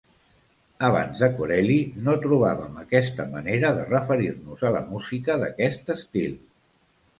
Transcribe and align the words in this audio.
Abans 0.85 1.19
de 1.23 1.27
Corelli 1.41 1.75
no 2.07 2.15
trobàvem 2.23 2.79
aquesta 2.85 3.27
manera 3.35 3.71
de 3.77 3.85
referir-nos 3.93 4.67
a 4.67 4.75
la 4.79 4.83
música 4.91 5.39
d'aquest 5.45 5.97
estil. 6.01 6.37